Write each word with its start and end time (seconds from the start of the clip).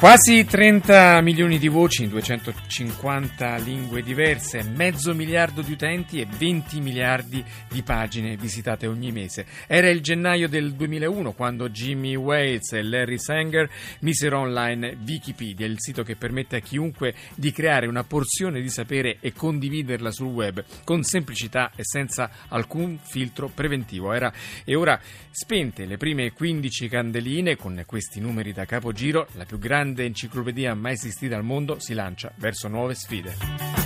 Quasi 0.00 0.46
30 0.46 1.20
milioni 1.20 1.58
di 1.58 1.68
voci 1.68 2.04
in 2.04 2.08
250 2.08 3.56
lingue 3.58 4.00
diverse, 4.00 4.62
mezzo 4.62 5.14
miliardo 5.14 5.60
di 5.60 5.72
utenti 5.72 6.22
e 6.22 6.26
20 6.26 6.80
miliardi 6.80 7.44
di 7.68 7.82
pagine 7.82 8.34
visitate 8.36 8.86
ogni 8.86 9.12
mese. 9.12 9.44
Era 9.66 9.90
il 9.90 10.00
gennaio 10.00 10.48
del 10.48 10.72
2001 10.72 11.34
quando 11.34 11.68
Jimmy 11.68 12.14
Wales 12.14 12.72
e 12.72 12.82
Larry 12.82 13.18
Sanger 13.18 13.68
misero 14.00 14.38
online 14.38 14.96
Wikipedia, 15.06 15.66
il 15.66 15.76
sito 15.76 16.02
che 16.02 16.16
permette 16.16 16.56
a 16.56 16.60
chiunque 16.60 17.12
di 17.34 17.52
creare 17.52 17.86
una 17.86 18.02
porzione 18.02 18.62
di 18.62 18.70
sapere 18.70 19.18
e 19.20 19.34
condividerla 19.34 20.10
sul 20.10 20.28
web 20.28 20.64
con 20.82 21.02
semplicità 21.02 21.72
e 21.76 21.82
senza 21.84 22.30
alcun 22.48 22.98
filtro 23.02 23.50
preventivo. 23.54 24.14
Era 24.14 24.32
e 24.64 24.74
ora 24.74 24.98
spente 25.30 25.84
le 25.84 25.98
prime 25.98 26.32
15 26.32 26.88
candeline 26.88 27.54
con 27.56 27.82
questi 27.84 28.18
numeri 28.18 28.54
da 28.54 28.64
capogiro, 28.64 29.28
la 29.34 29.44
più 29.44 29.58
grande 29.58 29.88
grande 29.90 30.04
enciclopedia 30.04 30.74
mai 30.74 30.92
esistita 30.92 31.36
al 31.36 31.42
mondo 31.42 31.80
si 31.80 31.94
lancia 31.94 32.32
verso 32.36 32.68
nuove 32.68 32.94
sfide. 32.94 33.79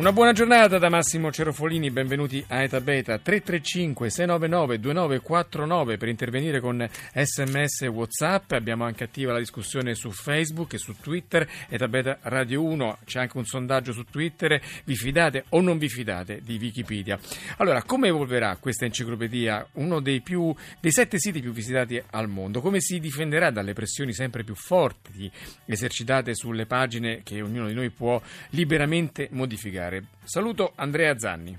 Una 0.00 0.12
buona 0.12 0.32
giornata 0.32 0.78
da 0.78 0.88
Massimo 0.88 1.30
Cerofolini, 1.30 1.90
benvenuti 1.90 2.42
a 2.48 2.62
Eta 2.62 2.80
Beta 2.80 3.18
335 3.18 4.08
699 4.08 4.80
2949 4.80 5.98
per 5.98 6.08
intervenire 6.08 6.58
con 6.58 6.88
sms 7.12 7.82
e 7.82 7.86
whatsapp, 7.86 8.50
abbiamo 8.52 8.84
anche 8.84 9.04
attiva 9.04 9.32
la 9.32 9.38
discussione 9.38 9.94
su 9.94 10.10
Facebook 10.10 10.72
e 10.72 10.78
su 10.78 10.94
Twitter, 10.98 11.46
Eta 11.68 11.86
Beta 11.86 12.16
Radio 12.22 12.62
1, 12.62 13.00
c'è 13.04 13.20
anche 13.20 13.36
un 13.36 13.44
sondaggio 13.44 13.92
su 13.92 14.04
Twitter, 14.04 14.58
vi 14.84 14.96
fidate 14.96 15.44
o 15.50 15.60
non 15.60 15.76
vi 15.76 15.90
fidate 15.90 16.40
di 16.42 16.56
Wikipedia? 16.58 17.18
Allora, 17.58 17.82
come 17.82 18.08
evolverà 18.08 18.56
questa 18.56 18.86
enciclopedia, 18.86 19.66
uno 19.72 20.00
dei, 20.00 20.22
più, 20.22 20.50
dei 20.80 20.92
sette 20.92 21.18
siti 21.18 21.42
più 21.42 21.52
visitati 21.52 22.02
al 22.12 22.26
mondo? 22.26 22.62
Come 22.62 22.80
si 22.80 23.00
difenderà 23.00 23.50
dalle 23.50 23.74
pressioni 23.74 24.14
sempre 24.14 24.44
più 24.44 24.54
forti 24.54 25.30
esercitate 25.66 26.34
sulle 26.34 26.64
pagine 26.64 27.20
che 27.22 27.42
ognuno 27.42 27.66
di 27.66 27.74
noi 27.74 27.90
può 27.90 28.18
liberamente 28.52 29.28
modificare? 29.32 29.89
Particolare. 29.90 30.04
Saluto 30.22 30.72
Andrea 30.76 31.18
Zanni. 31.18 31.58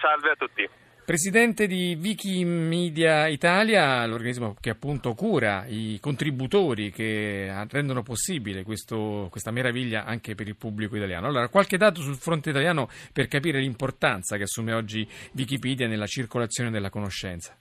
Salve 0.00 0.30
a 0.30 0.34
tutti. 0.36 0.68
Presidente 1.04 1.66
di 1.66 1.98
Wikimedia 2.00 3.26
Italia, 3.26 4.06
l'organismo 4.06 4.54
che 4.60 4.70
appunto 4.70 5.14
cura 5.14 5.64
i 5.66 5.98
contributori 6.00 6.92
che 6.92 7.52
rendono 7.68 8.02
possibile 8.02 8.62
questo, 8.62 9.26
questa 9.28 9.50
meraviglia 9.50 10.04
anche 10.04 10.36
per 10.36 10.46
il 10.46 10.54
pubblico 10.54 10.94
italiano. 10.94 11.26
Allora, 11.26 11.48
qualche 11.48 11.76
dato 11.76 12.00
sul 12.00 12.14
fronte 12.14 12.50
italiano 12.50 12.88
per 13.12 13.26
capire 13.26 13.58
l'importanza 13.58 14.36
che 14.36 14.44
assume 14.44 14.72
oggi 14.72 15.08
Wikipedia 15.32 15.88
nella 15.88 16.06
circolazione 16.06 16.70
della 16.70 16.90
conoscenza. 16.90 17.56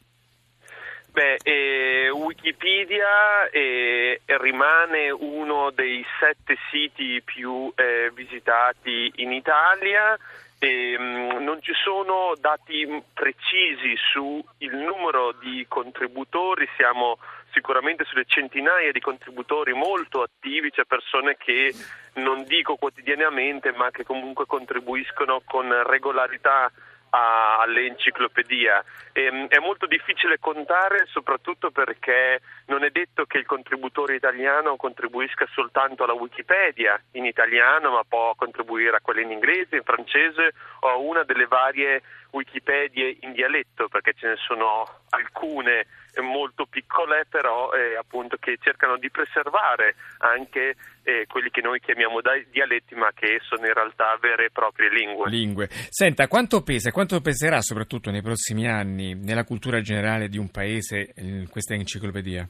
Beh, 1.20 1.36
eh, 1.44 2.10
Wikipedia 2.12 3.50
eh, 3.50 4.22
rimane 4.26 5.12
uno 5.12 5.70
dei 5.70 6.02
sette 6.18 6.56
siti 6.72 7.22
più 7.22 7.70
eh, 7.76 8.10
visitati 8.14 9.12
in 9.18 9.34
Italia. 9.34 10.18
E, 10.58 10.98
mh, 10.98 11.44
non 11.44 11.62
ci 11.62 11.74
sono 11.74 12.36
dati 12.40 12.88
precisi 13.14 13.98
sul 14.14 14.46
numero 14.60 15.34
di 15.42 15.66
contributori, 15.68 16.70
siamo 16.78 17.18
sicuramente 17.52 18.06
sulle 18.06 18.24
centinaia 18.26 18.94
di 18.94 19.02
contributori 19.02 19.74
molto 19.74 20.22
attivi, 20.22 20.72
c'è 20.72 20.86
persone 20.86 21.36
che 21.36 21.74
non 22.14 22.46
dico 22.46 22.78
quotidianamente 22.78 23.74
ma 23.74 23.92
che 23.92 24.06
comunque 24.06 24.46
contribuiscono 24.46 25.42
con 25.44 25.70
regolarità 25.86 26.72
all'enciclopedia. 27.10 28.84
E, 29.12 29.24
ehm, 29.24 29.48
è 29.48 29.60
molto 29.60 29.86
difficile 29.86 30.40
contare 30.40 31.06
soprattutto 31.08 31.72
perché 31.72 32.42
non 32.66 32.84
è 32.84 32.90
detto 32.90 33.26
che 33.26 33.38
il 33.38 33.46
contributore 33.46 34.16
italiano 34.16 34.76
contribuisca 34.76 35.48
soltanto 35.52 36.04
alla 36.04 36.14
Wikipedia 36.14 37.02
in 37.14 37.26
italiano, 37.26 37.92
ma 37.92 38.04
può 38.08 38.34
contribuire 38.36 38.98
a 38.98 39.02
quella 39.02 39.22
in 39.22 39.32
inglese, 39.32 39.78
in 39.78 39.84
francese 39.84 40.54
o 40.82 40.88
a 40.88 40.96
una 40.96 41.24
delle 41.24 41.48
varie 41.48 42.02
Wikipedie 42.32 43.18
in 43.22 43.34
dialetto, 43.34 43.88
perché 43.88 44.14
ce 44.14 44.28
ne 44.28 44.36
sono 44.38 44.86
alcune 45.10 45.86
molto 46.22 46.66
piccole 46.66 47.26
però 47.30 47.72
eh, 47.72 47.96
appunto 47.96 48.38
che 48.38 48.58
cercano 48.60 48.98
di 48.98 49.10
preservare 49.10 49.96
anche 50.20 50.76
eh, 51.04 51.26
quelli 51.28 51.50
che 51.50 51.62
noi 51.62 51.80
chiamiamo 51.80 52.20
dialetti 52.52 52.96
ma 52.96 53.12
che 53.14 53.40
sono 53.42 53.66
in 53.66 53.74
realtà 53.74 54.18
vere 54.20 54.46
e 54.46 54.52
proprie 54.52 54.90
lingue. 54.90 55.30
lingue. 55.30 55.68
Senta, 55.70 56.28
quanto 56.28 56.62
pesa, 56.62 56.92
quanto 56.92 57.22
peserà 57.22 57.62
soprattutto 57.62 58.12
nei 58.12 58.22
prossimi 58.22 58.68
anni 58.68 59.14
nella 59.16 59.44
cultura 59.44 59.82
generale 59.82 60.28
di 60.28 60.38
un 60.38 60.50
paese 60.50 61.12
eh, 61.16 61.48
questa 61.50 61.74
enciclopedia? 61.74 62.48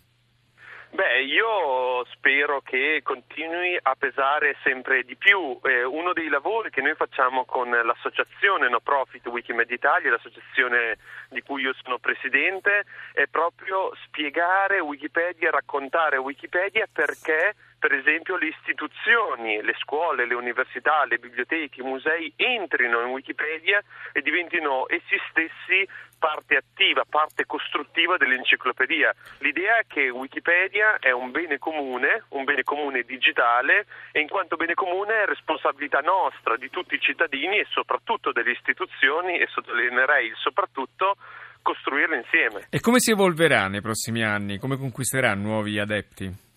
Beh, 0.92 1.22
io 1.22 2.04
spero 2.14 2.62
che 2.62 3.02
continui 3.04 3.78
a 3.80 3.96
pesare 3.96 4.58
sempre 4.64 5.04
di 5.04 5.16
più. 5.16 5.60
Eh, 5.64 5.84
uno 5.84 6.14
dei 6.14 6.30
lavori 6.30 6.72
che 6.72 6.82
noi 6.82 6.96
facciamo 6.96 7.46
con 7.46 7.70
l'associazione 7.70 8.70
No 8.70 8.80
Profit 8.80 9.28
Wikimedia 9.28 9.76
Italia, 9.76 10.12
l'associazione 10.12 10.98
di 11.30 11.42
cui 11.44 11.62
io 11.62 11.74
sono 11.84 12.00
presidente, 12.00 12.86
è 13.14 13.28
proprio 13.28 13.92
spiegare 14.06 14.80
Wikipedia, 14.80 15.52
raccontare 15.52 16.18
Wikipedia 16.18 16.88
perché 16.92 17.54
per 17.80 17.94
esempio 17.94 18.36
le 18.36 18.48
istituzioni, 18.48 19.62
le 19.62 19.74
scuole, 19.80 20.28
le 20.28 20.36
università, 20.36 21.06
le 21.06 21.18
biblioteche, 21.18 21.82
i 21.82 21.86
musei 21.86 22.32
entrino 22.36 23.02
in 23.02 23.08
Wikipedia 23.08 23.82
e 24.12 24.22
diventino 24.22 24.86
essi 24.90 25.18
stessi 25.30 25.88
parte 26.20 26.58
attiva, 26.58 27.06
parte 27.10 27.46
costruttiva 27.46 28.18
dell'enciclopedia. 28.18 29.16
L'idea 29.40 29.80
è 29.80 29.86
che 29.88 30.10
Wikipedia 30.10 31.00
è 31.00 31.12
un 31.12 31.32
bene 31.32 31.58
comune, 31.58 32.26
un 32.30 32.44
bene 32.44 32.64
comune 32.64 33.04
digitale 33.04 33.88
e 34.12 34.20
in 34.20 34.28
quanto 34.28 34.58
bene 34.58 34.74
comune 34.74 35.24
è 35.24 35.26
responsabilità 35.26 36.02
nostra, 36.02 36.58
di 36.58 36.70
tutti 36.70 36.96
i 36.96 37.00
cittadini 37.00 37.60
e 37.60 37.66
soprattutto 37.70 38.34
delle 38.34 38.52
istituzioni 38.52 39.40
e 39.40 39.48
sottolineerei 39.48 40.28
il 40.28 40.36
soprattutto 40.36 41.16
costruirle 41.62 42.18
insieme. 42.18 42.68
E 42.70 42.80
come 42.82 43.00
si 43.00 43.12
evolverà 43.12 43.68
nei 43.68 43.82
prossimi 43.82 44.24
anni? 44.24 44.58
Come 44.58 44.78
conquisterà 44.78 45.34
nuovi 45.34 45.80
adepti? 45.80 46.48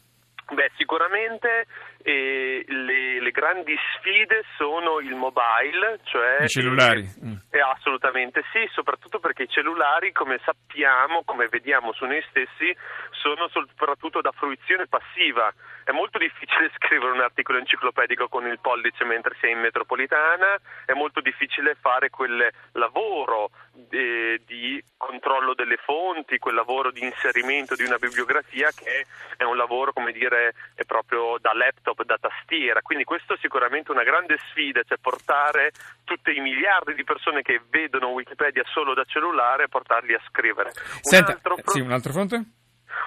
Sicuramente 0.93 1.65
eh, 2.03 2.67
le, 2.69 3.19
le, 3.23 3.31
grandi 3.31 3.75
sfide 3.97 4.43
sono 4.59 5.01
il 5.01 5.15
mobile, 5.15 6.01
cioè 6.03 6.43
i 6.43 6.49
cellulari. 6.49 7.09
Mm. 7.25 7.33
Eh, 7.49 7.61
assolutamente 7.61 8.43
sì, 8.53 8.69
soprattutto 8.73 9.19
perché 9.19 9.45
i 9.45 9.49
cellulari, 9.49 10.13
come 10.13 10.39
sappiamo, 10.45 11.23
come 11.25 11.49
vediamo 11.49 11.95
su 11.95 12.05
noi 12.05 12.23
stessi, 12.29 12.77
sono 13.13 13.49
soprattutto 13.49 14.21
da 14.21 14.33
fruizione 14.33 14.87
passiva. 14.87 15.51
È 15.85 15.93
molto 15.93 16.19
difficile 16.19 16.71
scrivere 16.77 17.13
un 17.13 17.21
articolo 17.21 17.59
enciclopedico 17.59 18.29
con 18.29 18.47
il 18.47 18.59
pollice 18.61 19.05
mentre 19.05 19.37
sei 19.41 19.53
in 19.53 19.61
metropolitana, 19.61 20.59
è 20.85 20.93
molto 20.93 21.21
difficile 21.21 21.77
fare 21.81 22.11
quel 22.11 22.51
lavoro 22.73 23.51
eh, 23.91 24.41
di 24.47 24.83
controllo 24.97 25.55
delle 25.55 25.77
fonti, 25.77 26.39
quel 26.39 26.55
lavoro 26.55 26.91
di 26.91 27.03
inserimento 27.03 27.75
di 27.75 27.85
una 27.85 27.99
bibliografia 27.99 28.71
che 28.71 29.07
è 29.37 29.45
un 29.45 29.57
lavoro, 29.57 29.93
come 29.93 30.13
dire, 30.13 30.55
è 30.75 30.85
proprio 30.85 31.39
da 31.41 31.53
laptop, 31.53 32.05
da 32.05 32.19
tastiera. 32.19 32.81
Quindi 32.83 33.05
questo 33.05 33.35
è 33.35 33.39
sicuramente 33.41 33.91
una 33.91 34.05
grande 34.05 34.39
sfida, 34.51 34.83
cioè 34.85 34.99
portare 34.99 35.73
tutti 36.05 36.35
i 36.37 36.41
miliardi 36.41 36.95
di 36.95 37.05
persone 37.05 37.43
che 37.43 37.61
vedono 37.71 38.11
Wikipedia 38.11 38.63
solo 38.73 38.95
da 38.95 39.05
cellulare 39.05 39.65
e 39.65 39.69
portarli 39.69 40.15
a 40.15 40.21
scrivere. 40.29 40.71
Senta, 41.01 41.31
un 41.31 41.37
altro, 41.37 41.55
pro- 41.57 41.73
sì, 41.73 41.81
un 41.81 41.93
altro 41.93 42.13
fronte? 42.13 42.45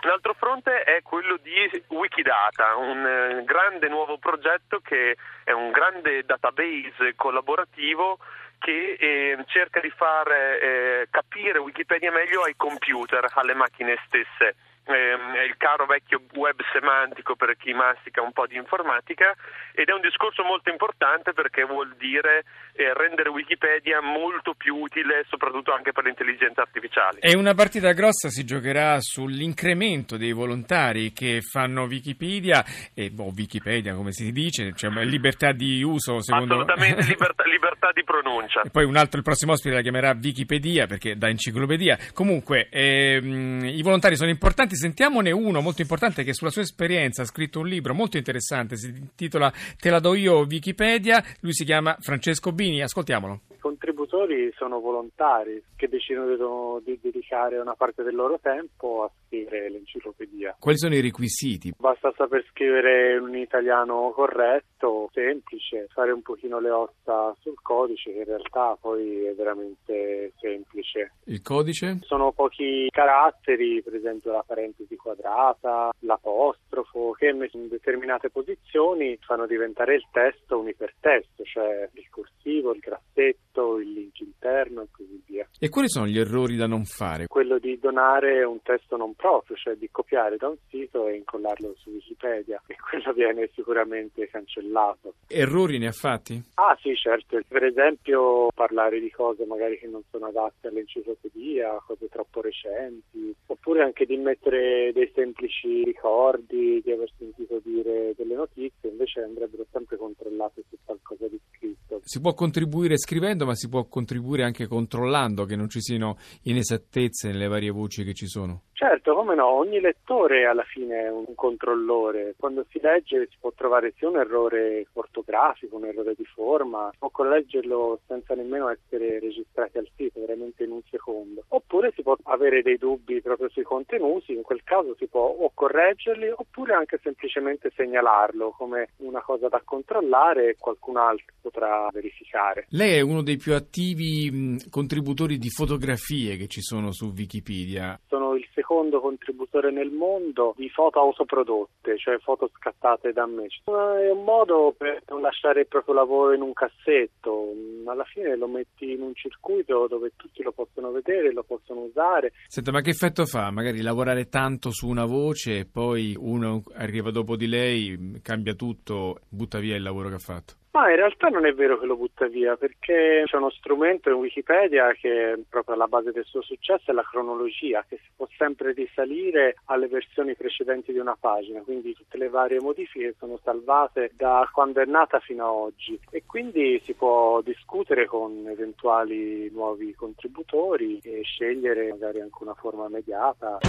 Un 0.03 0.09
altro 0.09 0.33
fronte 0.33 0.83
è 0.83 1.01
quello 1.01 1.37
di 1.37 1.83
Wikidata, 1.87 2.75
un 2.75 3.05
eh, 3.05 3.43
grande 3.43 3.87
nuovo 3.87 4.17
progetto 4.17 4.79
che 4.79 5.17
è 5.43 5.51
un 5.51 5.71
grande 5.71 6.23
database 6.23 7.15
collaborativo 7.15 8.19
che 8.59 8.97
eh, 8.99 9.43
cerca 9.47 9.79
di 9.79 9.89
far 9.89 10.31
eh, 10.31 11.07
capire 11.09 11.59
Wikipedia 11.59 12.11
meglio 12.11 12.43
ai 12.43 12.55
computer, 12.55 13.25
alle 13.33 13.53
macchine 13.53 13.97
stesse 14.05 14.55
ehm, 14.85 15.33
è 15.35 15.43
il 15.43 15.55
caro 15.57 15.85
vecchio 15.85 16.21
web 16.33 16.55
semantico 16.71 17.35
per 17.35 17.55
chi 17.57 17.73
mastica 17.73 18.21
un 18.21 18.31
po' 18.31 18.47
di 18.47 18.55
informatica 18.55 19.35
ed 19.73 19.89
è 19.89 19.93
un 19.93 20.01
discorso 20.01 20.43
molto 20.43 20.69
importante 20.69 21.33
perché 21.33 21.63
vuol 21.63 21.95
dire 21.97 22.45
eh, 22.73 22.93
rendere 22.93 23.29
Wikipedia 23.29 24.01
molto 24.01 24.53
più 24.53 24.75
utile 24.75 25.25
soprattutto 25.27 25.73
anche 25.73 25.91
per 25.91 26.03
l'intelligenza 26.03 26.61
artificiale. 26.61 27.19
E 27.19 27.35
una 27.35 27.53
partita 27.53 27.91
grossa 27.93 28.29
si 28.29 28.43
giocherà 28.45 28.99
sull'incremento 28.99 30.17
dei 30.17 30.31
volontari 30.31 31.11
che 31.11 31.41
fanno 31.41 31.83
Wikipedia 31.83 32.63
e 32.93 33.09
boh, 33.09 33.31
Wikipedia 33.35 33.93
come 33.95 34.11
si 34.11 34.31
dice, 34.31 34.73
cioè 34.75 34.89
libertà 35.05 35.51
di 35.51 35.83
uso 35.83 36.21
secondo 36.21 36.53
Assolutamente 36.53 37.03
libertà, 37.07 37.43
libertà 37.45 37.91
di 37.93 38.03
pronuncia. 38.03 38.61
E 38.61 38.69
poi 38.69 38.85
un 38.85 38.95
altro, 38.95 39.17
il 39.17 39.23
prossimo 39.23 39.53
ospite 39.53 39.75
la 39.75 39.81
chiamerà 39.81 40.17
Wikipedia 40.19 40.85
perché 40.85 41.17
da 41.17 41.29
enciclopedia. 41.29 41.97
Comunque 42.13 42.67
ehm, 42.69 43.63
i 43.63 43.81
volontari 43.81 44.15
sono 44.15 44.29
importanti 44.29 44.74
Senti, 44.75 44.77
sentiamone 44.77 45.31
uno 45.31 45.61
molto 45.61 45.81
importante 45.81 46.23
che 46.23 46.33
sulla 46.33 46.49
sua 46.49 46.61
esperienza 46.61 47.21
ha 47.21 47.25
scritto 47.25 47.59
un 47.59 47.67
libro 47.67 47.93
molto 47.93 48.17
interessante, 48.17 48.77
si 48.77 48.87
intitola 48.87 49.51
Te 49.79 49.89
la 49.89 49.99
do 49.99 50.13
io 50.13 50.45
Wikipedia, 50.45 51.23
lui 51.39 51.53
si 51.53 51.63
chiama 51.63 51.97
Francesco 51.99 52.51
Bini, 52.51 52.81
ascoltiamolo. 52.81 53.41
Contribu- 53.59 53.94
autori 54.15 54.51
sono 54.55 54.79
volontari 54.79 55.61
che 55.75 55.89
decidono 55.89 56.79
di 56.83 56.97
dedicare 57.01 57.59
una 57.59 57.75
parte 57.75 58.01
del 58.01 58.15
loro 58.15 58.39
tempo 58.41 59.03
a 59.03 59.11
scrivere 59.25 59.69
l'enciclopedia. 59.69 60.55
Quali 60.57 60.77
sono 60.77 60.95
i 60.95 61.01
requisiti? 61.01 61.73
Basta 61.77 62.13
saper 62.15 62.45
scrivere 62.49 63.17
un 63.17 63.35
italiano 63.35 64.11
corretto, 64.15 65.09
semplice, 65.11 65.87
fare 65.89 66.11
un 66.11 66.21
pochino 66.21 66.59
le 66.59 66.69
ossa 66.69 67.35
sul 67.41 67.61
codice 67.61 68.13
che 68.13 68.19
in 68.19 68.25
realtà 68.25 68.77
poi 68.79 69.25
è 69.25 69.33
veramente 69.33 70.31
semplice. 70.39 71.13
Il 71.25 71.41
codice? 71.41 71.99
Sono 72.01 72.31
pochi 72.31 72.87
caratteri, 72.89 73.81
per 73.83 73.95
esempio 73.95 74.31
la 74.31 74.43
parentesi 74.45 74.95
quadrata, 74.95 75.91
l'apostrofo, 75.99 77.11
che 77.11 77.27
in 77.27 77.67
determinate 77.67 78.29
posizioni 78.29 79.17
fanno 79.21 79.45
diventare 79.45 79.95
il 79.95 80.07
testo 80.11 80.59
un 80.59 80.69
ipertesto, 80.69 81.43
cioè 81.43 81.89
il 81.93 82.09
corsivo, 82.09 82.73
il 82.73 82.79
grassetto, 82.79 83.79
il 83.79 83.91
link 83.91 84.19
interno 84.19 84.81
e 84.81 84.87
così 84.91 85.21
via. 85.25 85.44
E 85.57 85.69
quali 85.69 85.87
sono 85.87 86.05
gli 86.05 86.19
errori 86.19 86.57
da 86.57 86.67
non 86.67 86.83
fare? 86.83 87.27
Quello 87.27 87.59
di 87.59 87.79
donare 87.79 88.43
un 88.43 88.61
testo 88.61 88.97
non 88.97 89.13
proprio, 89.13 89.55
cioè 89.55 89.75
di 89.75 89.89
copiare 89.89 90.35
da 90.35 90.49
un 90.49 90.57
sito 90.67 91.07
e 91.07 91.15
incollarlo 91.15 91.73
su 91.77 91.91
Wikipedia 91.91 92.61
e 92.67 92.75
quello 92.75 93.13
viene 93.13 93.49
sicuramente 93.53 94.27
cancellato. 94.27 95.13
Errori 95.27 95.77
ne 95.77 95.87
ha 95.87 95.91
fatti? 95.93 96.43
Ah 96.55 96.77
sì, 96.81 96.93
certo. 96.95 97.39
Per 97.47 97.63
esempio 97.63 98.49
parlare 98.53 98.99
di 98.99 99.09
cose 99.09 99.45
magari 99.45 99.79
che 99.79 99.87
non 99.87 100.03
sono 100.11 100.25
adatte 100.25 100.67
all'enciclopedia, 100.67 101.81
cose 101.87 102.09
troppo 102.09 102.41
recenti, 102.41 103.33
oppure 103.45 103.81
anche 103.81 104.05
di 104.05 104.17
mettere 104.17 104.91
dei 104.93 105.09
semplici 105.15 105.85
ricordi 105.85 106.81
di 106.83 106.91
aver 106.91 107.09
sentito 107.17 107.61
dire 107.63 108.13
delle 108.17 108.35
notizie, 108.35 108.89
invece 108.89 109.21
andrebbero 109.21 109.65
sempre 109.71 109.95
controllate 109.95 110.63
su 110.69 110.75
qualcosa 110.83 111.29
di 111.29 111.39
scritto. 111.49 111.94
Si 112.07 112.19
può 112.19 112.35
contribuire 112.35 112.99
scrivendo, 112.99 113.47
ma 113.47 113.55
si 113.55 113.67
può 113.67 113.85
contribuire 113.85 114.43
anche 114.43 114.67
controllando 114.67 115.43
che 115.45 115.55
non 115.55 115.69
ci 115.69 115.81
siano 115.81 116.19
inesattezze 116.43 117.29
nelle 117.29 117.47
varie 117.47 117.71
voci 117.71 118.03
che 118.03 118.13
ci 118.13 118.27
sono. 118.27 118.65
Certo, 118.87 119.15
come 119.15 119.33
no, 119.33 119.47
ogni 119.47 119.79
lettore 119.79 120.45
alla 120.45 120.61
fine 120.61 121.05
è 121.05 121.09
un 121.09 121.33
controllore. 121.33 122.35
Quando 122.37 122.67
si 122.69 122.79
legge 122.79 123.27
si 123.31 123.37
può 123.39 123.51
trovare 123.51 123.95
sia 123.97 124.07
un 124.07 124.17
errore 124.17 124.85
ortografico, 124.93 125.77
un 125.77 125.85
errore 125.85 126.13
di 126.15 126.23
forma, 126.23 126.91
o 126.99 127.09
correggerlo 127.09 128.01
senza 128.05 128.35
nemmeno 128.35 128.69
essere 128.69 129.19
registrati 129.19 129.79
al 129.79 129.89
sito, 129.95 130.19
veramente 130.19 130.65
in 130.65 130.71
un 130.71 130.81
secondo. 130.87 131.45
Oppure 131.47 131.93
si 131.95 132.03
può 132.03 132.15
avere 132.25 132.61
dei 132.61 132.77
dubbi 132.77 133.21
proprio 133.21 133.49
sui 133.49 133.63
contenuti, 133.63 134.33
in 134.33 134.43
quel 134.43 134.61
caso 134.63 134.93
si 134.99 135.07
può 135.07 135.33
o 135.35 135.49
correggerli 135.51 136.29
oppure 136.29 136.75
anche 136.75 136.99
semplicemente 137.01 137.71
segnalarlo 137.75 138.51
come 138.51 138.89
una 138.97 139.21
cosa 139.21 139.47
da 139.49 139.63
controllare 139.65 140.49
e 140.49 140.57
qualcun 140.59 140.97
altro 140.97 141.33
potrà 141.41 141.89
verificare. 141.91 142.67
Lei 142.69 142.97
è 142.97 143.01
uno 143.01 143.23
dei 143.23 143.37
più 143.37 143.55
attivi 143.55 144.63
contributori 144.69 145.39
di 145.39 145.49
fotografie 145.49 146.37
che 146.37 146.45
ci 146.45 146.61
sono 146.61 146.91
su 146.91 147.11
Wikipedia. 147.15 147.99
Sono 148.07 148.35
il 148.35 148.47
secondo 148.53 148.73
contributore 148.99 149.71
nel 149.71 149.91
mondo 149.91 150.53
di 150.57 150.69
foto 150.69 150.99
autoprodotte, 150.99 151.97
cioè 151.97 152.17
foto 152.19 152.49
scattate 152.53 153.11
da 153.11 153.25
me. 153.25 153.47
È 153.63 154.09
un 154.09 154.23
modo 154.23 154.73
per 154.77 155.01
non 155.07 155.21
lasciare 155.21 155.61
il 155.61 155.67
proprio 155.67 155.95
lavoro 155.95 156.33
in 156.33 156.41
un 156.41 156.53
cassetto, 156.53 157.53
alla 157.85 158.03
fine 158.03 158.35
lo 158.35 158.47
metti 158.47 158.91
in 158.91 159.01
un 159.01 159.13
circuito 159.15 159.87
dove 159.87 160.11
tutti 160.15 160.43
lo 160.43 160.51
possono 160.51 160.91
vedere, 160.91 161.31
lo 161.31 161.43
possono 161.43 161.81
usare. 161.81 162.33
Senta, 162.47 162.71
ma 162.71 162.81
che 162.81 162.91
effetto 162.91 163.25
fa? 163.25 163.51
Magari 163.51 163.81
lavorare 163.81 164.27
tanto 164.27 164.71
su 164.71 164.87
una 164.87 165.05
voce 165.05 165.59
e 165.59 165.65
poi 165.65 166.15
uno 166.17 166.63
arriva 166.73 167.11
dopo 167.11 167.35
di 167.35 167.47
lei, 167.47 168.19
cambia 168.21 168.53
tutto, 168.53 169.19
butta 169.29 169.59
via 169.59 169.75
il 169.75 169.83
lavoro 169.83 170.09
che 170.09 170.15
ha 170.15 170.19
fatto. 170.19 170.53
Ma 170.75 170.89
in 170.89 170.97
realtà 170.97 171.29
non 171.29 171.45
è 171.45 171.53
vero 171.53 171.79
che 171.79 171.85
lo 171.85 171.95
butta 171.95 172.27
via, 172.27 172.57
perché 172.57 173.23
c'è 173.25 173.37
uno 173.37 173.49
strumento 173.49 174.09
in 174.09 174.15
Wikipedia 174.15 174.91
che 174.91 175.41
proprio 175.47 175.73
alla 175.73 175.87
base 175.87 176.11
del 176.11 176.25
suo 176.25 176.41
successo 176.41 176.91
è 176.91 176.93
la 176.93 177.07
cronologia, 177.09 177.85
che 177.87 177.95
si 177.95 178.09
può 178.13 178.27
sempre 178.37 178.73
risalire 178.73 179.55
alle 179.67 179.87
versioni 179.87 180.35
precedenti 180.35 180.91
di 180.91 180.97
una 180.97 181.15
pagina, 181.17 181.61
quindi 181.61 181.93
tutte 181.93 182.17
le 182.17 182.27
varie 182.27 182.59
modifiche 182.59 183.15
sono 183.17 183.39
salvate 183.41 184.11
da 184.17 184.49
quando 184.51 184.81
è 184.81 184.85
nata 184.85 185.19
fino 185.21 185.45
a 185.45 185.53
oggi 185.53 185.97
e 186.09 186.23
quindi 186.25 186.81
si 186.83 186.91
può 186.93 187.39
discutere 187.39 188.05
con 188.05 188.45
eventuali 188.45 189.49
nuovi 189.53 189.95
contributori 189.95 190.99
e 191.01 191.21
scegliere 191.23 191.87
magari 191.91 192.19
anche 192.19 192.43
una 192.43 192.53
forma 192.53 192.89
mediata. 192.89 193.59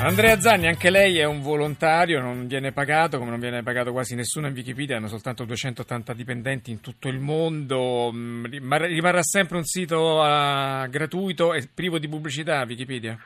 Andrea 0.00 0.40
Zanni, 0.40 0.68
anche 0.68 0.90
lei 0.90 1.18
è 1.18 1.24
un 1.24 1.42
volontario, 1.42 2.20
non 2.20 2.46
viene 2.46 2.70
pagato, 2.70 3.18
come 3.18 3.30
non 3.30 3.40
viene 3.40 3.64
pagato 3.64 3.90
quasi 3.90 4.14
nessuno 4.14 4.46
in 4.46 4.54
Wikipedia, 4.54 4.96
hanno 4.96 5.08
soltanto 5.08 5.44
280 5.44 6.14
dipendenti 6.14 6.70
in 6.70 6.80
tutto 6.80 7.08
il 7.08 7.18
mondo, 7.18 8.10
mm, 8.12 8.44
rimarrà 8.44 9.22
sempre 9.22 9.56
un 9.56 9.64
sito 9.64 10.20
uh, 10.20 10.88
gratuito 10.88 11.52
e 11.52 11.68
privo 11.72 11.98
di 11.98 12.08
pubblicità 12.08 12.62
Wikipedia? 12.62 13.18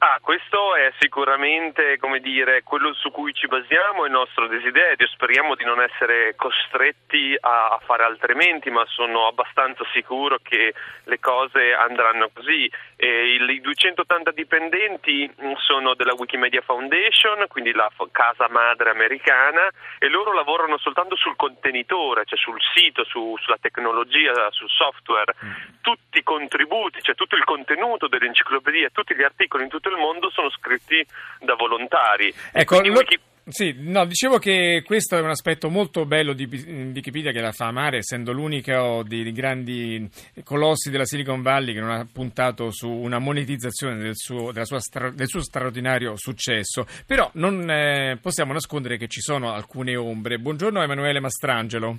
Ah, 0.00 0.20
questo 0.22 0.76
è 0.76 0.92
sicuramente 1.00 1.98
come 1.98 2.20
dire, 2.20 2.62
quello 2.62 2.94
su 2.94 3.10
cui 3.10 3.34
ci 3.34 3.48
basiamo, 3.48 4.04
il 4.04 4.12
nostro 4.12 4.46
desiderio. 4.46 5.08
Speriamo 5.08 5.56
di 5.56 5.64
non 5.64 5.80
essere 5.80 6.36
costretti 6.36 7.36
a, 7.40 7.80
fare 7.84 8.04
altrimenti, 8.04 8.70
ma 8.70 8.84
sono 8.86 9.26
abbastanza 9.26 9.82
sicuro 9.92 10.38
che 10.40 10.72
le 11.02 11.18
cose 11.18 11.74
andranno 11.74 12.30
così. 12.32 12.70
E 12.94 13.34
I 13.34 13.60
280 13.60 14.30
dipendenti 14.30 15.28
mm, 15.28 15.54
sono 15.66 15.94
della 15.94 16.14
Wikimedia 16.16 16.60
Foundation, 16.60 17.46
quindi 17.48 17.72
la 17.72 17.90
casa 18.12 18.46
madre 18.48 18.90
americana, 18.90 19.68
e 19.98 20.08
loro 20.08 20.32
lavorano 20.32 20.78
soltanto 20.78 21.16
sul 21.16 21.34
contenitore, 21.34 22.24
cioè 22.24 22.38
sul 22.38 22.60
sito, 22.72 23.02
su, 23.04 23.36
sulla 23.40 23.58
tecnologia, 23.60 24.48
sul 24.50 24.68
software. 24.68 25.34
Mm. 25.44 25.50
Tutti 25.80 26.18
i 26.18 26.22
contributi, 26.22 27.02
cioè 27.02 27.16
tutto 27.16 27.34
il 27.34 27.44
contenuto 27.44 28.06
dell'enciclopedia, 28.06 28.90
tutti 28.90 29.16
gli 29.16 29.24
articoli 29.24 29.64
in 29.64 29.68
tutto 29.68 29.87
tutto 29.88 29.94
il 29.94 29.96
mondo 29.96 30.30
sono 30.30 30.50
scritti 30.50 31.04
da 31.40 31.54
volontari. 31.54 32.32
Ecco, 32.52 32.80
lo... 32.80 32.92
Wiki... 32.92 33.18
Sì, 33.48 33.74
no, 33.78 34.04
dicevo 34.04 34.38
che 34.38 34.82
questo 34.84 35.16
è 35.16 35.20
un 35.20 35.30
aspetto 35.30 35.70
molto 35.70 36.04
bello 36.04 36.34
di 36.34 36.44
Wikipedia 36.44 37.32
che 37.32 37.40
la 37.40 37.52
fa 37.52 37.68
amare, 37.68 37.98
essendo 37.98 38.30
l'unico 38.32 39.02
dei 39.06 39.32
grandi 39.32 40.06
colossi 40.44 40.90
della 40.90 41.06
Silicon 41.06 41.40
Valley 41.40 41.72
che 41.72 41.80
non 41.80 41.90
ha 41.90 42.06
puntato 42.12 42.70
su 42.70 42.90
una 42.90 43.18
monetizzazione 43.18 43.96
del 43.96 44.16
suo, 44.16 44.52
stra, 44.78 45.08
del 45.10 45.28
suo 45.28 45.40
straordinario 45.40 46.14
successo. 46.16 46.84
Però 47.06 47.30
non 47.34 47.70
eh, 47.70 48.18
possiamo 48.20 48.52
nascondere 48.52 48.98
che 48.98 49.08
ci 49.08 49.22
sono 49.22 49.54
alcune 49.54 49.96
ombre. 49.96 50.38
Buongiorno 50.38 50.82
Emanuele 50.82 51.20
Mastrangelo. 51.20 51.96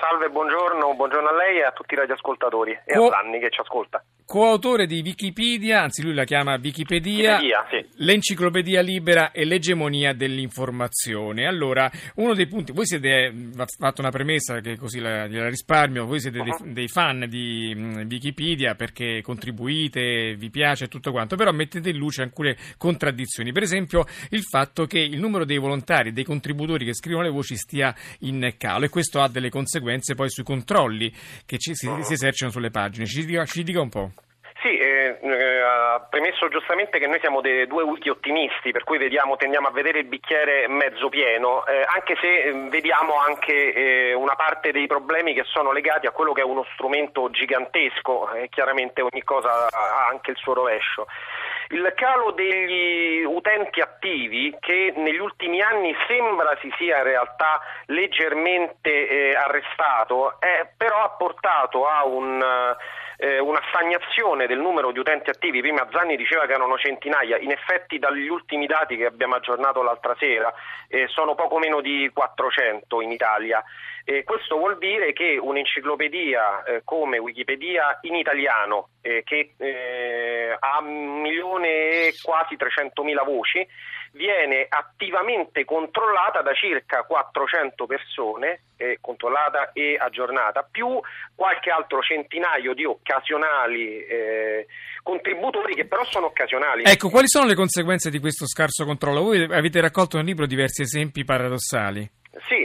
Salve, 0.00 0.28
buongiorno, 0.30 0.94
buongiorno 0.94 1.28
a 1.28 1.36
lei 1.36 1.58
e 1.58 1.64
a 1.64 1.70
tutti 1.70 1.94
i 1.94 1.96
radioascoltatori 1.96 2.76
e 2.84 2.94
Co- 2.94 3.06
a 3.06 3.10
Danni 3.10 3.38
che 3.38 3.50
ci 3.50 3.60
ascolta. 3.60 4.02
Coautore 4.28 4.84
di 4.84 5.00
Wikipedia, 5.00 5.80
anzi 5.80 6.02
lui 6.02 6.12
la 6.12 6.24
chiama 6.24 6.58
Wikipedia, 6.62 7.36
Wikipedia 7.36 7.66
sì. 7.70 8.02
l'enciclopedia 8.04 8.82
libera 8.82 9.30
e 9.30 9.46
l'egemonia 9.46 10.12
dell'informazione. 10.12 11.46
Allora, 11.46 11.90
uno 12.16 12.34
dei 12.34 12.46
punti, 12.46 12.72
voi 12.72 12.84
siete, 12.84 13.32
va 13.34 13.64
fatto 13.66 14.02
una 14.02 14.10
premessa 14.10 14.60
che 14.60 14.76
così 14.76 14.98
la, 15.00 15.26
la 15.26 15.48
risparmio, 15.48 16.04
voi 16.04 16.20
siete 16.20 16.40
uh-huh. 16.40 16.56
dei, 16.62 16.72
dei, 16.74 16.88
fan 16.88 17.24
di 17.26 17.72
mh, 17.74 18.06
Wikipedia 18.06 18.74
perché 18.74 19.22
contribuite, 19.22 20.34
vi 20.34 20.50
piace 20.50 20.88
tutto 20.88 21.10
quanto, 21.10 21.34
però 21.34 21.50
mettete 21.50 21.88
in 21.88 21.96
luce 21.96 22.20
alcune 22.20 22.54
contraddizioni. 22.76 23.50
Per 23.50 23.62
esempio 23.62 24.04
il 24.28 24.42
fatto 24.42 24.84
che 24.84 24.98
il 24.98 25.18
numero 25.18 25.46
dei 25.46 25.56
volontari, 25.56 26.12
dei 26.12 26.24
contributori 26.24 26.84
che 26.84 26.92
scrivono 26.92 27.24
le 27.24 27.32
voci 27.32 27.56
stia 27.56 27.94
in 28.18 28.56
calo 28.58 28.84
e 28.84 28.90
questo 28.90 29.22
ha 29.22 29.28
delle 29.28 29.48
conseguenze 29.48 30.14
poi 30.14 30.28
sui 30.28 30.44
controlli 30.44 31.10
che 31.46 31.56
ci, 31.56 31.74
si, 31.74 31.88
si, 32.02 32.12
esercitano 32.12 32.52
sulle 32.52 32.68
pagine. 32.68 33.06
Ci 33.06 33.26
ci 33.46 33.62
dica 33.62 33.80
un 33.80 33.88
po'. 33.88 34.12
Eh, 34.98 35.18
eh, 35.20 35.60
ha 35.60 36.00
premesso 36.10 36.48
giustamente 36.48 36.98
che 36.98 37.06
noi 37.06 37.20
siamo 37.20 37.40
dei 37.40 37.68
due 37.68 37.84
wiki 37.84 38.08
ottimisti, 38.08 38.72
per 38.72 38.82
cui 38.82 38.98
vediamo, 38.98 39.36
tendiamo 39.36 39.68
a 39.68 39.70
vedere 39.70 40.00
il 40.00 40.06
bicchiere 40.06 40.66
mezzo 40.66 41.08
pieno, 41.08 41.64
eh, 41.66 41.84
anche 41.86 42.16
se 42.20 42.42
eh, 42.42 42.52
vediamo 42.68 43.14
anche 43.14 44.12
una 44.16 44.34
parte 44.34 44.72
dei 44.72 44.86
problemi 44.86 45.34
che 45.34 45.44
sono 45.44 45.70
legati 45.70 46.06
a 46.06 46.10
quello 46.10 46.32
che 46.32 46.40
è 46.40 46.44
uno 46.44 46.66
strumento 46.72 47.30
gigantesco 47.30 48.32
e 48.32 48.48
chiaramente 48.48 49.02
ogni 49.02 49.22
cosa 49.22 49.68
ha 49.68 50.08
anche 50.10 50.32
il 50.32 50.36
suo 50.36 50.54
rovescio. 50.54 51.06
Il 51.70 51.92
calo 51.94 52.30
degli 52.30 53.22
utenti 53.24 53.80
attivi 53.80 54.56
che 54.58 54.94
negli 54.96 55.18
ultimi 55.18 55.60
anni 55.60 55.94
sembra 56.06 56.56
si 56.62 56.72
sia 56.78 56.98
in 56.98 57.02
realtà 57.02 57.60
leggermente 57.86 59.08
eh, 59.08 59.34
arrestato, 59.34 60.40
eh, 60.40 60.68
però 60.76 61.02
ha 61.02 61.10
portato 61.10 61.86
a 61.86 62.06
un 62.06 62.76
eh, 63.18 63.40
una 63.40 63.60
stagnazione 63.68 64.46
del 64.46 64.58
numero 64.58 64.92
di 64.92 65.00
utenti 65.00 65.28
attivi, 65.28 65.60
prima 65.60 65.86
Zanni 65.90 66.16
diceva 66.16 66.46
che 66.46 66.52
erano 66.52 66.78
centinaia, 66.78 67.36
in 67.38 67.50
effetti 67.50 67.98
dagli 67.98 68.28
ultimi 68.28 68.66
dati 68.66 68.96
che 68.96 69.06
abbiamo 69.06 69.34
aggiornato 69.34 69.82
l'altra 69.82 70.14
sera 70.18 70.54
eh, 70.86 71.08
sono 71.08 71.34
poco 71.34 71.58
meno 71.58 71.80
di 71.80 72.08
400 72.14 73.00
in 73.00 73.10
Italia 73.10 73.62
E 74.10 74.24
questo 74.24 74.56
vuol 74.56 74.78
dire 74.78 75.12
che 75.12 75.36
un'enciclopedia 75.36 76.62
eh, 76.62 76.80
come 76.82 77.18
Wikipedia 77.18 77.98
in 78.00 78.14
italiano, 78.14 78.88
eh, 79.02 79.22
che 79.22 79.52
eh, 79.58 80.56
ha 80.58 80.80
milione 80.80 81.68
e 81.68 82.14
quasi 82.22 82.56
300.000 82.56 83.24
voci, 83.26 83.68
viene 84.12 84.64
attivamente 84.66 85.66
controllata 85.66 86.40
da 86.40 86.54
circa 86.54 87.02
400 87.02 87.84
persone, 87.84 88.62
eh, 88.78 88.96
controllata 88.98 89.72
e 89.74 89.98
aggiornata, 90.00 90.66
più 90.70 90.98
qualche 91.34 91.68
altro 91.68 92.00
centinaio 92.00 92.72
di 92.72 92.86
occasionali 92.86 94.06
eh, 94.06 94.66
contributori 95.02 95.74
che 95.74 95.84
però 95.84 96.04
sono 96.04 96.28
occasionali. 96.28 96.84
Ecco, 96.86 97.10
quali 97.10 97.28
sono 97.28 97.46
le 97.46 97.54
conseguenze 97.54 98.08
di 98.08 98.20
questo 98.20 98.46
scarso 98.46 98.86
controllo? 98.86 99.20
Voi 99.20 99.42
avete 99.42 99.82
raccolto 99.82 100.16
nel 100.16 100.24
libro 100.24 100.46
diversi 100.46 100.80
esempi 100.80 101.26
paradossali. 101.26 102.16
Sì, 102.46 102.54
eh, 102.54 102.57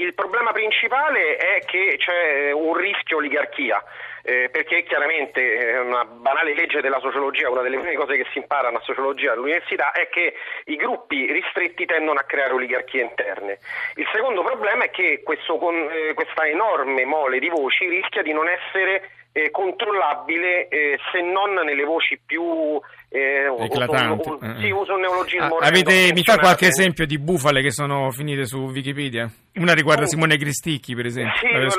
il 0.00 0.14
problema 0.14 0.52
principale 0.52 1.36
è 1.36 1.60
che 1.64 1.96
c'è 1.98 2.52
un 2.52 2.74
rischio 2.74 3.18
oligarchia 3.18 3.82
eh, 4.22 4.48
perché 4.50 4.82
chiaramente 4.82 5.72
è 5.72 5.80
una 5.80 6.04
banale 6.04 6.54
legge 6.54 6.80
della 6.80 7.00
sociologia, 7.00 7.50
una 7.50 7.62
delle 7.62 7.78
prime 7.78 7.96
cose 7.96 8.16
che 8.16 8.26
si 8.32 8.38
imparano 8.38 8.78
a 8.78 8.82
sociologia 8.82 9.32
all'università 9.32 9.92
è 9.92 10.08
che 10.08 10.34
i 10.66 10.76
gruppi 10.76 11.30
ristretti 11.32 11.86
tendono 11.86 12.18
a 12.18 12.24
creare 12.24 12.52
oligarchie 12.52 13.02
interne. 13.02 13.58
Il 13.94 14.08
secondo 14.12 14.42
problema 14.42 14.84
è 14.84 14.90
che 14.90 15.22
questo, 15.22 15.58
eh, 15.90 16.14
questa 16.14 16.46
enorme 16.46 17.04
mole 17.04 17.38
di 17.38 17.48
voci 17.48 17.88
rischia 17.88 18.22
di 18.22 18.32
non 18.32 18.48
essere 18.48 19.10
eh, 19.32 19.50
controllabile 19.50 20.68
eh, 20.68 20.98
se 21.12 21.20
non 21.20 21.54
nelle 21.64 21.84
voci 21.84 22.20
più 22.24 22.80
eh, 23.08 23.52
eclatanti. 23.58 24.28
Uso, 24.28 24.38
un, 24.40 24.56
sì, 24.60 24.70
uso 24.70 24.94
un 24.94 25.00
neologismo. 25.00 25.56
Ah, 25.56 25.66
avete, 25.66 26.12
mi 26.12 26.22
fa 26.22 26.38
qualche 26.38 26.66
esempio 26.68 27.06
di 27.06 27.18
bufale 27.18 27.62
che 27.62 27.70
sono 27.70 28.10
finite 28.10 28.44
su 28.46 28.58
Wikipedia? 28.58 29.30
Una 29.54 29.74
riguarda 29.74 30.06
Simone 30.06 30.36
Cristicchi, 30.36 30.94
per 30.94 31.06
esempio. 31.06 31.38
Sì, 31.40 31.46
ne 31.46 31.70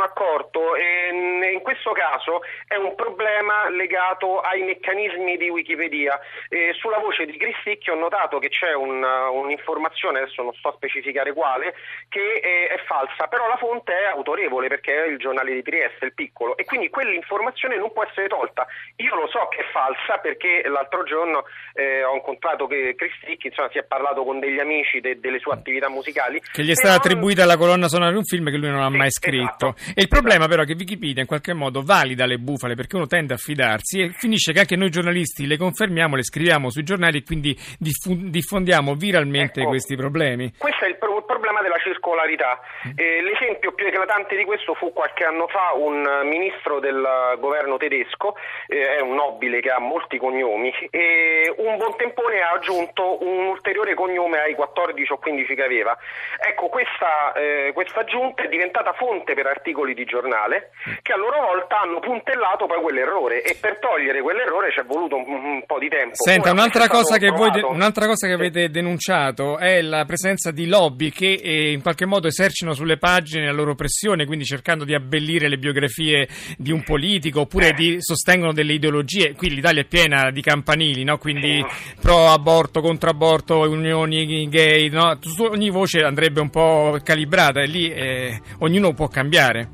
sono 0.00 0.04
accorto. 0.04 0.74
E 0.76 1.10
in 1.52 1.60
questo 1.62 1.92
caso 1.92 2.40
è 2.66 2.76
un 2.76 2.94
problema 2.94 3.68
legato 3.68 4.40
ai 4.40 4.62
meccanismi 4.62 5.36
di 5.36 5.50
Wikipedia. 5.50 6.18
Eh, 6.48 6.72
sulla 6.78 6.98
voce 6.98 7.26
di 7.26 7.36
Cristicchi 7.36 7.90
ho 7.90 7.94
notato 7.94 8.38
che 8.38 8.48
c'è 8.48 8.72
un, 8.72 9.02
un'informazione, 9.02 10.20
adesso 10.20 10.42
non 10.42 10.54
sto 10.54 10.68
a 10.68 10.74
specificare 10.74 11.32
quale, 11.32 11.74
che 12.08 12.40
è, 12.40 12.72
è, 12.72 12.78
falsa, 12.86 13.26
però 13.26 13.46
la 13.46 13.56
fonte 13.56 13.92
è 13.92 14.06
autorevole 14.06 14.68
perché 14.68 15.04
è 15.04 15.06
il 15.06 15.18
giornale 15.18 15.52
di 15.52 15.62
Trieste, 15.62 16.06
il 16.06 16.14
piccolo, 16.14 16.56
e 16.56 16.64
quindi 16.64 16.88
quell'informazione 16.88 17.76
non 17.76 17.92
può 17.92 18.04
essere 18.04 18.28
tolta. 18.28 18.66
Io 18.96 19.14
lo 19.14 19.28
so 19.28 19.48
che 19.48 19.62
è 19.62 19.70
falsa 19.72 20.18
perché 20.18 20.62
l'altro 20.66 21.02
giorno 21.04 21.44
eh, 21.74 22.04
ho 22.04 22.14
incontrato 22.14 22.66
Cristicchi, 22.66 23.48
insomma 23.48 23.68
si 23.70 23.78
è 23.78 23.84
parlato 23.84 24.24
con 24.24 24.40
degli 24.40 24.58
amici 24.58 25.00
de, 25.00 25.18
delle 25.20 25.38
sue 25.38 25.52
attività 25.52 25.88
musicali. 25.88 26.40
Che 26.40 26.62
gli 26.62 26.70
è 26.70 26.74
stata 26.74 26.94
attribuita 26.94 27.44
la 27.44 27.56
colonna 27.56 27.88
sonora 27.88 28.10
di 28.10 28.16
un 28.16 28.24
film 28.24 28.50
che 28.50 28.56
lui 28.56 28.70
non 28.70 28.82
ha 28.82 28.88
mai 28.88 29.10
scritto. 29.10 29.74
Esatto. 29.76 29.89
E 29.94 30.02
il 30.02 30.08
problema 30.08 30.46
però 30.46 30.62
è 30.62 30.66
che 30.66 30.74
Wikipedia 30.74 31.22
in 31.22 31.28
qualche 31.28 31.52
modo 31.52 31.82
valida 31.82 32.26
le 32.26 32.38
bufale 32.38 32.74
perché 32.74 32.96
uno 32.96 33.06
tende 33.06 33.34
a 33.34 33.36
fidarsi 33.36 34.00
e 34.00 34.10
finisce 34.10 34.52
che 34.52 34.60
anche 34.60 34.76
noi 34.76 34.90
giornalisti 34.90 35.46
le 35.46 35.56
confermiamo, 35.56 36.16
le 36.16 36.22
scriviamo 36.22 36.70
sui 36.70 36.82
giornali 36.82 37.18
e 37.18 37.22
quindi 37.22 37.56
diffondiamo 37.78 38.94
viralmente 38.94 39.60
ecco, 39.60 39.70
questi 39.70 39.96
problemi. 39.96 40.52
Questo 40.58 40.84
è 40.84 40.88
il 40.88 40.96
problema 40.96 41.62
della 41.62 41.78
circolarità. 41.78 42.60
Mm. 42.86 42.92
Eh, 42.96 43.22
l'esempio 43.22 43.72
più 43.72 43.86
eclatante 43.86 44.36
di 44.36 44.44
questo 44.44 44.74
fu 44.74 44.92
qualche 44.92 45.24
anno 45.24 45.46
fa 45.48 45.72
un 45.74 46.02
ministro 46.24 46.80
del 46.80 47.36
governo 47.38 47.76
tedesco, 47.76 48.36
eh, 48.66 48.96
è 48.96 49.00
un 49.00 49.14
nobile 49.14 49.60
che 49.60 49.70
ha 49.70 49.78
molti 49.78 50.18
cognomi, 50.18 50.72
e 50.90 51.52
un 51.56 51.76
buon 51.76 51.96
tempone 51.96 52.40
ha 52.40 52.52
aggiunto 52.52 53.24
un 53.24 53.46
ulteriore 53.46 53.94
cognome 53.94 54.38
ai 54.38 54.54
14 54.54 55.12
o 55.12 55.18
15 55.18 55.54
che 55.54 55.62
aveva. 55.64 55.96
Ecco, 56.38 56.68
questa, 56.68 57.32
eh, 57.32 57.70
questa 57.72 58.00
aggiunta 58.00 58.42
è 58.42 58.48
diventata 58.48 58.92
fonte 58.92 59.34
per 59.34 59.46
articoli 59.46 59.79
di 59.94 60.04
giornale 60.04 60.70
che 61.02 61.12
a 61.12 61.16
loro 61.16 61.40
volta 61.40 61.80
hanno 61.80 61.98
puntellato 62.00 62.66
poi 62.66 62.80
quell'errore 62.82 63.42
e 63.42 63.56
per 63.60 63.78
togliere 63.78 64.20
quell'errore 64.22 64.70
ci 64.70 64.80
è 64.80 64.84
voluto 64.84 65.16
un, 65.16 65.24
un 65.26 65.62
po' 65.66 65.78
di 65.78 65.88
tempo. 65.88 66.14
Senta, 66.14 66.52
un'altra 66.52 66.88
cosa, 66.88 67.16
de- 67.16 67.28
un'altra 67.28 68.06
cosa, 68.06 68.26
che 68.26 68.32
avete 68.32 68.70
denunciato 68.70 69.58
è 69.58 69.80
la 69.80 70.04
presenza 70.04 70.50
di 70.50 70.66
lobby 70.66 71.10
che 71.10 71.40
eh, 71.42 71.72
in 71.72 71.82
qualche 71.82 72.06
modo 72.06 72.28
esercitano 72.28 72.74
sulle 72.74 72.98
pagine 72.98 73.46
la 73.46 73.52
loro 73.52 73.74
pressione, 73.74 74.26
quindi 74.26 74.44
cercando 74.44 74.84
di 74.84 74.94
abbellire 74.94 75.48
le 75.48 75.56
biografie 75.58 76.28
di 76.56 76.72
un 76.72 76.82
politico 76.82 77.40
oppure 77.40 77.68
eh. 77.68 77.72
di, 77.72 77.96
sostengono 78.00 78.52
delle 78.52 78.74
ideologie. 78.74 79.34
Qui 79.34 79.50
l'Italia 79.50 79.82
è 79.82 79.86
piena 79.86 80.30
di 80.30 80.42
campanili, 80.42 81.04
no? 81.04 81.18
quindi 81.18 81.64
pro 82.00 82.28
aborto, 82.28 82.80
contro 82.80 83.10
aborto, 83.10 83.60
unioni 83.60 84.48
gay, 84.48 84.88
no? 84.88 85.18
ogni 85.48 85.70
voce 85.70 86.02
andrebbe 86.02 86.40
un 86.40 86.50
po' 86.50 86.98
calibrata 87.02 87.60
e 87.60 87.66
lì 87.66 87.90
eh, 87.90 88.40
ognuno 88.60 88.92
può 88.92 89.08
cambiare. 89.08 89.69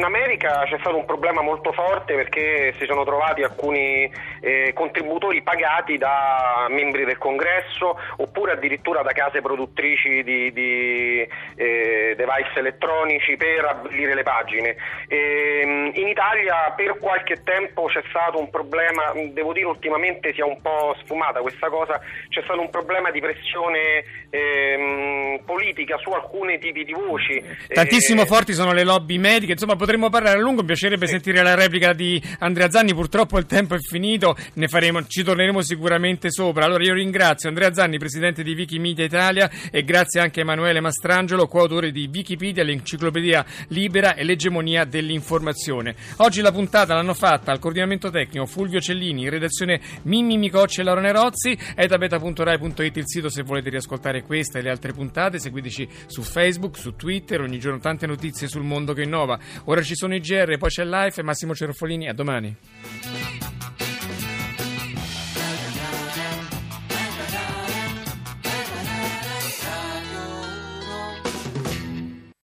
Eh, 0.00 0.04
in 0.04 0.04
America 0.04 0.64
c'è 0.64 0.78
stato 0.80 0.96
un 0.96 1.04
problema 1.04 1.42
molto 1.42 1.72
forte 1.72 2.14
perché 2.14 2.74
si 2.78 2.86
sono 2.86 3.04
trovati 3.04 3.42
alcuni 3.42 4.10
eh, 4.40 4.72
contributori 4.74 5.42
pagati 5.42 5.98
da 5.98 6.66
membri 6.70 7.04
del 7.04 7.18
congresso 7.18 7.98
oppure 8.16 8.52
addirittura 8.52 9.02
da 9.02 9.12
case 9.12 9.40
produttrici 9.42 10.22
di, 10.22 10.52
di 10.52 11.28
eh, 11.56 12.14
device 12.16 12.58
elettronici 12.58 13.36
per 13.36 13.64
abolire 13.64 14.14
le 14.14 14.22
pagine. 14.22 14.76
Ehm, 15.08 15.92
in 15.94 16.08
Italia 16.08 16.72
per 16.74 16.98
qualche 16.98 17.42
tempo 17.42 17.84
c'è 17.86 18.02
stato 18.08 18.38
un 18.38 18.50
problema, 18.50 19.12
devo 19.32 19.52
dire 19.52 19.66
ultimamente 19.66 20.32
si 20.32 20.40
è 20.40 20.44
un 20.44 20.60
po' 20.62 20.96
sfumata 21.04 21.40
questa 21.40 21.68
cosa, 21.68 22.00
c'è 22.28 22.42
stato 22.44 22.60
un 22.60 22.70
problema 22.70 23.10
di 23.10 23.20
pressione 23.20 24.04
ehm, 24.30 25.40
politica 25.44 25.98
su 25.98 26.10
alcuni 26.10 26.58
tipi 26.58 26.84
di 26.84 26.92
voci. 26.92 27.42
Tantissimo 27.68 28.22
eh, 28.22 28.26
forti 28.26 28.52
sono 28.52 28.72
le 28.72 28.84
lobby 28.84 29.18
mediche, 29.18 29.52
insomma 29.52 29.76
potremmo 29.90 30.08
parlare 30.08 30.38
a 30.38 30.40
lungo, 30.40 30.60
mi 30.60 30.68
piacerebbe 30.68 31.06
sì. 31.06 31.14
sentire 31.14 31.42
la 31.42 31.54
replica 31.54 31.92
di 31.92 32.22
Andrea 32.38 32.70
Zanni, 32.70 32.94
purtroppo 32.94 33.38
il 33.38 33.46
tempo 33.46 33.74
è 33.74 33.78
finito, 33.78 34.36
faremo, 34.68 35.04
ci 35.06 35.24
torneremo 35.24 35.62
sicuramente 35.62 36.30
sopra. 36.30 36.64
Allora 36.64 36.84
io 36.84 36.94
ringrazio 36.94 37.48
Andrea 37.48 37.72
Zanni, 37.72 37.98
presidente 37.98 38.44
di 38.44 38.54
Wikimedia 38.54 39.04
Italia 39.04 39.50
e 39.68 39.82
grazie 39.82 40.20
anche 40.20 40.40
a 40.40 40.42
Emanuele 40.44 40.78
Mastrangelo, 40.80 41.48
coautore 41.48 41.90
di 41.90 42.08
Wikipedia, 42.12 42.62
l'enciclopedia 42.62 43.44
libera 43.68 44.14
e 44.14 44.22
l'egemonia 44.22 44.84
dell'informazione. 44.84 45.96
Oggi 46.18 46.40
la 46.40 46.52
puntata 46.52 46.94
l'hanno 46.94 47.14
fatta 47.14 47.50
al 47.50 47.58
coordinamento 47.58 48.10
tecnico 48.10 48.46
Fulvio 48.46 48.80
Cellini, 48.80 49.22
in 49.22 49.30
redazione 49.30 49.80
Mimmi 50.02 50.38
Micocci 50.38 50.82
e 50.82 50.84
Laura 50.84 51.00
Nerozzi, 51.00 51.58
etabeta.rai.it 51.74 52.96
il 52.96 53.08
sito 53.08 53.28
se 53.28 53.42
volete 53.42 53.70
riascoltare 53.70 54.22
questa 54.22 54.60
e 54.60 54.62
le 54.62 54.70
altre 54.70 54.92
puntate, 54.92 55.40
seguiteci 55.40 55.88
su 56.06 56.22
Facebook, 56.22 56.78
su 56.78 56.94
Twitter, 56.94 57.40
ogni 57.40 57.58
giorno 57.58 57.80
tante 57.80 58.06
notizie 58.06 58.46
sul 58.46 58.62
mondo 58.62 58.92
che 58.92 59.02
innova. 59.02 59.36
Ora 59.64 59.79
ci 59.84 59.94
sono 59.94 60.14
i 60.14 60.20
GR, 60.20 60.56
poi 60.58 60.68
c'è 60.68 60.84
Life 60.84 61.22
Massimo 61.22 61.54
Cerofolini, 61.54 62.08
a 62.08 62.12
domani. 62.12 62.56